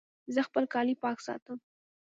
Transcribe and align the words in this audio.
زه 0.33 0.41
خپل 0.47 0.63
کالي 0.73 0.95
پاک 1.03 1.17
ساتم 1.25 1.57